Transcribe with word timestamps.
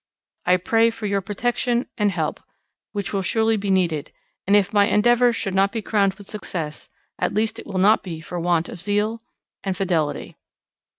I 0.47 0.57
pray 0.57 0.89
for 0.89 1.05
your 1.05 1.21
protection 1.21 1.85
and 1.95 2.09
help, 2.11 2.39
which 2.91 3.13
will 3.13 3.21
surely 3.21 3.55
be 3.55 3.69
needed, 3.69 4.11
and 4.47 4.55
if 4.55 4.73
my 4.73 4.87
endeavours 4.87 5.35
should 5.35 5.53
not 5.53 5.71
be 5.71 5.83
crowned 5.83 6.15
with 6.15 6.25
success, 6.25 6.89
at 7.19 7.35
least 7.35 7.59
it 7.59 7.67
will 7.67 7.77
not 7.77 8.01
be 8.01 8.19
for 8.19 8.39
want 8.39 8.67
of 8.67 8.81
zeal 8.81 9.21
and 9.63 9.77
fidelity. 9.77 10.37